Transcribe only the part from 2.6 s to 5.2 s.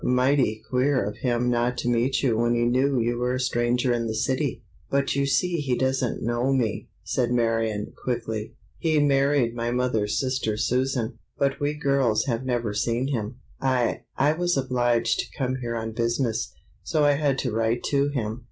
knew you were a stranger in the city." "But